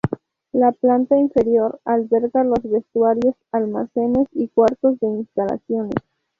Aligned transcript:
La 0.51 0.71
planta 0.71 1.15
inferior 1.15 1.79
alberga 1.85 2.43
los 2.43 2.63
vestuarios, 2.63 3.35
almacenes 3.51 4.27
y 4.31 4.47
cuartos 4.47 4.99
de 4.99 5.05
instalaciones. 5.05 5.93